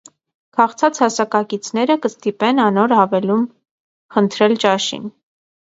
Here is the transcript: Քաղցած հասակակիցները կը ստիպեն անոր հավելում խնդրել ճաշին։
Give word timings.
Քաղցած 0.59 1.01
հասակակիցները 1.03 1.97
կը 2.05 2.11
ստիպեն 2.13 2.63
անոր 2.65 2.97
հավելում 3.01 3.47
խնդրել 4.17 4.59
ճաշին։ 4.65 5.07